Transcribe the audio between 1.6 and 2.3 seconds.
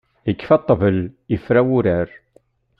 wurar.